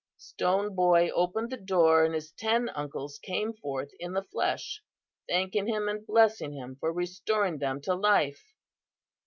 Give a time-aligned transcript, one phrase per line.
[0.17, 4.81] Stone Boy opened the door and his ten uncles came forth in the flesh,
[5.29, 8.43] thanking him and blessing him for restoring them to life.